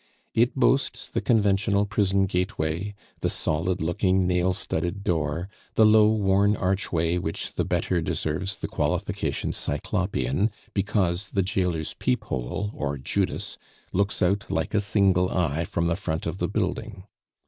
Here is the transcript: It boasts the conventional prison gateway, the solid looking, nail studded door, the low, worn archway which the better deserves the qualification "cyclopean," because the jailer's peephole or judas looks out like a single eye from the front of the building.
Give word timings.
It 0.33 0.55
boasts 0.55 1.07
the 1.07 1.21
conventional 1.21 1.85
prison 1.85 2.25
gateway, 2.25 2.95
the 3.19 3.29
solid 3.29 3.81
looking, 3.83 4.25
nail 4.25 4.51
studded 4.51 5.03
door, 5.03 5.47
the 5.75 5.85
low, 5.85 6.09
worn 6.09 6.55
archway 6.55 7.19
which 7.19 7.53
the 7.53 7.63
better 7.65 8.01
deserves 8.01 8.55
the 8.57 8.67
qualification 8.67 9.53
"cyclopean," 9.53 10.49
because 10.73 11.29
the 11.29 11.43
jailer's 11.43 11.93
peephole 11.93 12.71
or 12.73 12.97
judas 12.97 13.59
looks 13.93 14.23
out 14.23 14.49
like 14.49 14.73
a 14.73 14.81
single 14.81 15.29
eye 15.29 15.65
from 15.65 15.85
the 15.85 15.95
front 15.95 16.25
of 16.25 16.39
the 16.39 16.47
building. 16.49 17.03